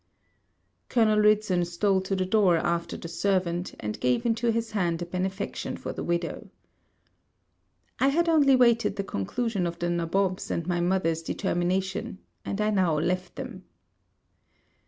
[0.89, 5.05] Colonel Ridson stole to the door after the servant, and gave into his hand a
[5.05, 6.49] benefaction for the widow.
[7.99, 12.71] I had only waited the conclusion of the nabob's and my mother's determination; and I
[12.71, 13.65] now left them.